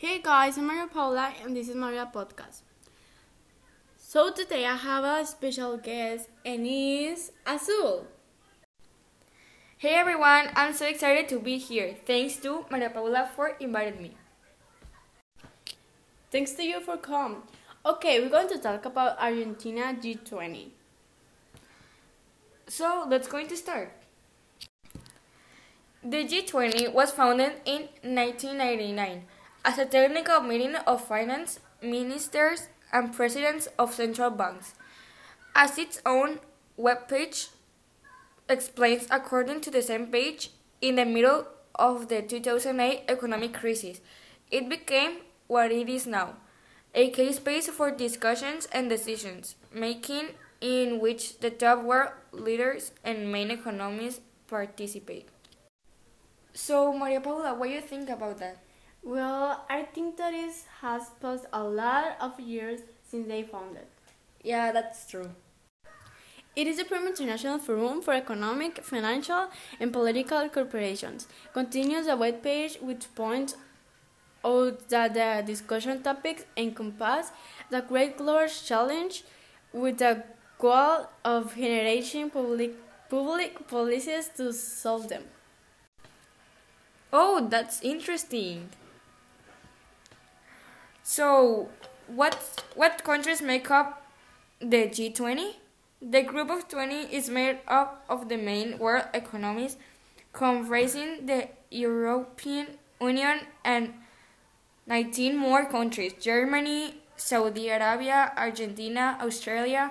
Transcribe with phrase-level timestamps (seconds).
[0.00, 2.60] Hey guys, I'm Maria Paula and this is Maria Podcast.
[3.96, 8.06] So today I have a special guest and it's Azul.
[9.76, 11.96] Hey everyone, I'm so excited to be here.
[12.06, 14.12] Thanks to Maria Paula for inviting me.
[16.30, 17.42] Thanks to you for coming.
[17.84, 20.68] Okay, we're going to talk about Argentina G20.
[22.68, 23.90] So let's going to start.
[26.04, 29.24] The G20 was founded in 1999
[29.64, 34.74] as a technical meeting of finance ministers and presidents of central banks.
[35.54, 36.40] As its own
[36.78, 37.48] webpage
[38.48, 44.00] explains, according to the same page, in the middle of the 2008 economic crisis,
[44.50, 46.36] it became what it is now
[46.94, 50.28] a key space for discussions and decisions making
[50.60, 55.28] in which the top world leaders and main economies participate.
[56.54, 58.58] So, Maria Paula, what do you think about that?
[59.02, 63.86] Well, I think that it has passed a lot of years since they founded.
[64.42, 65.30] Yeah, that's true.
[66.54, 71.28] It is a premier international forum for economic, financial, and political corporations.
[71.54, 73.54] Continues a web page which points
[74.44, 77.30] out that the discussion topics encompass
[77.70, 79.22] the Great Global Challenge
[79.72, 80.24] with the
[80.58, 82.74] goal of generating public,
[83.08, 85.24] public policies to solve them.
[87.12, 88.70] Oh, that's interesting.
[91.18, 91.66] So,
[92.06, 92.38] what
[92.76, 94.06] what countries make up
[94.60, 95.54] the G20?
[96.00, 99.76] The group of 20 is made up of the main world economies,
[100.32, 103.94] comprising the European Union and
[104.86, 109.90] 19 more countries Germany, Saudi Arabia, Argentina, Australia,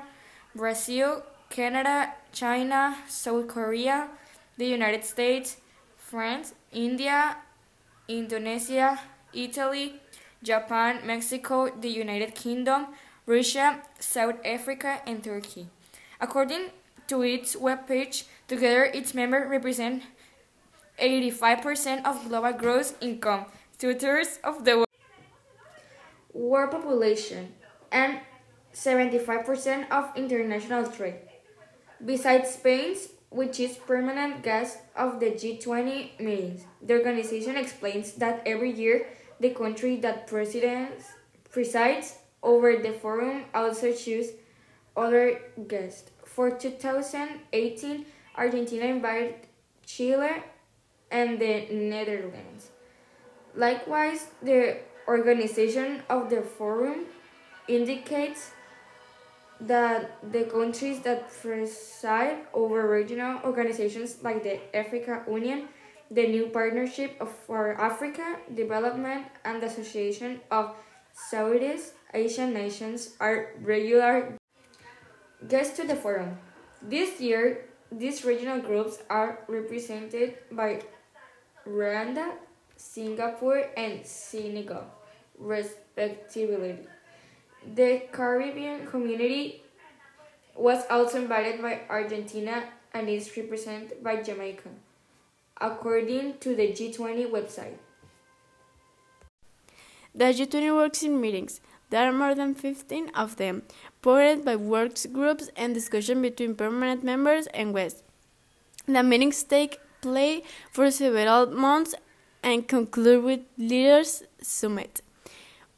[0.55, 4.07] Brazil, Canada, China, South Korea,
[4.55, 5.57] the United States,
[5.97, 7.35] France, India,
[8.07, 8.97] Indonesia,
[9.33, 9.99] Italy,
[10.43, 12.87] Japan, Mexico, the United Kingdom,
[13.25, 15.67] Russia, South Africa, and Turkey.
[16.19, 16.71] According
[17.07, 20.03] to its webpage, together its members represent
[20.99, 23.45] 85% of global gross income,
[23.77, 24.85] two thirds of the
[26.33, 27.53] world population,
[27.91, 28.19] and
[28.73, 31.19] 75% of international trade.
[32.03, 32.95] Besides Spain,
[33.29, 39.07] which is permanent guest of the G20 meetings, the organization explains that every year
[39.39, 44.33] the country that presides over the forum also chooses
[44.95, 46.11] other guests.
[46.25, 48.05] For 2018,
[48.35, 49.35] Argentina invited
[49.85, 50.43] Chile
[51.11, 52.69] and the Netherlands.
[53.55, 54.77] Likewise, the
[55.07, 57.05] organization of the forum
[57.67, 58.51] indicates
[59.59, 65.67] that the countries that preside over regional organizations like the Africa Union,
[66.09, 70.75] the New Partnership for Africa Development, and the Association of
[71.13, 74.33] Southeast Asian Nations are regular
[75.47, 76.37] guests to the forum.
[76.81, 80.81] This year, these regional groups are represented by
[81.67, 82.33] Rwanda,
[82.75, 84.85] Singapore, and Senegal,
[85.37, 86.77] respectively.
[87.75, 89.63] The Caribbean community
[90.55, 92.63] was also invited by Argentina
[92.93, 94.69] and is represented by Jamaica,
[95.59, 97.77] according to the G20 website.
[100.15, 101.61] The G20 works in meetings.
[101.89, 107.03] There are more than 15 of them, supported by works groups and discussion between permanent
[107.03, 108.03] members and guests.
[108.87, 111.95] The meetings take place for several months
[112.43, 115.01] and conclude with Leaders Summit,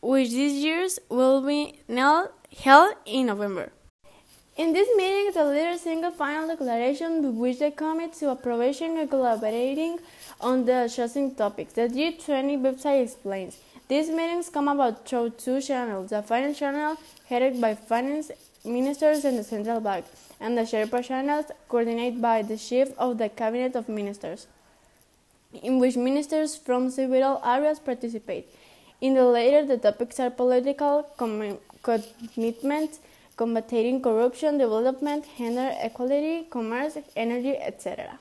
[0.01, 3.71] which this year will be held in November.
[4.59, 8.97] In this meeting, the leaders sing a final declaration with which they commit to approbation
[8.97, 9.99] and collaborating
[10.41, 11.71] on the chosen topics.
[11.71, 13.57] The G20 website explains.
[13.87, 16.97] These meetings come about through two channels the finance channel,
[17.29, 18.31] headed by finance
[18.65, 20.03] ministers and the central bank,
[20.41, 24.47] and the Sherpa channels, coordinated by the chief of the cabinet of ministers,
[25.53, 28.53] in which ministers from several areas participate.
[28.99, 32.99] In the latter, the topics are political commitments,
[33.39, 38.19] combating corruption, development, gender equality, commerce, energy, etc.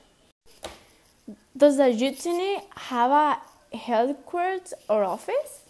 [1.57, 5.63] Does the G20 have a headquarters or office?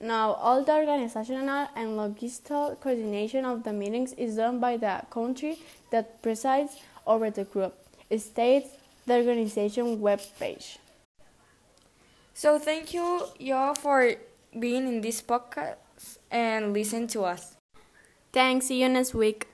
[0.00, 5.58] Now, all the organizational and logistical coordination of the meetings is done by the country
[5.90, 6.76] that presides
[7.06, 7.74] over the group,
[8.16, 8.68] states
[9.04, 10.78] the organization webpage.
[12.32, 14.14] So, thank you, y'all, for
[14.58, 15.76] being in this podcast
[16.30, 17.55] and listen to us.
[18.36, 18.66] Thanks.
[18.66, 19.48] See you next week.